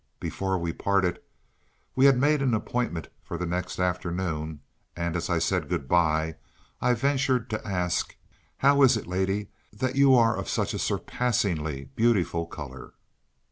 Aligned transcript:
Before 0.19 0.57
we 0.57 0.73
parted, 0.73 1.19
we 1.95 2.05
had 2.05 2.17
made 2.19 2.41
an 2.41 2.55
appointment 2.55 3.07
for 3.21 3.37
the 3.37 3.45
next 3.45 3.77
afternoon, 3.79 4.61
and 4.95 5.15
as 5.15 5.29
I 5.29 5.37
said 5.37 5.69
good 5.69 5.87
bye, 5.87 6.37
I 6.81 6.95
ventured 6.95 7.51
to 7.51 7.67
ask 7.67 8.15
"How 8.57 8.81
is 8.81 8.97
it, 8.97 9.05
lady, 9.05 9.49
that 9.71 9.95
you 9.95 10.15
are 10.15 10.35
of 10.35 10.49
such 10.49 10.73
a 10.73 10.79
surpassingly 10.79 11.89
beautiful 11.95 12.47
colour?" 12.47 12.93